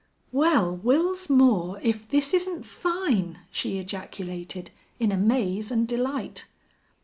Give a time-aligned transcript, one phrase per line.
[0.31, 6.47] "Well Wils Moore if this isn't fine!" she ejaculated, in amaze and delight.